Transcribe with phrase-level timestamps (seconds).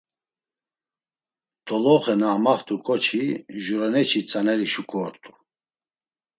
[1.65, 3.23] Doloxe na amaxt̆u ǩoçi
[3.63, 5.31] jureçi tzaneri şuǩu ort̆u.